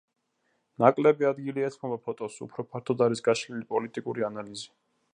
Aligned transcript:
ნაკლები 0.83 1.27
ადგილი 1.33 1.67
ეთმობა 1.69 1.99
ფოტოს, 2.07 2.39
უფრო 2.49 2.67
ფართოდ 2.73 3.07
არის 3.09 3.25
გაშლილი 3.31 3.65
პოლიტიკური 3.75 4.31
ანალიზი. 4.33 4.69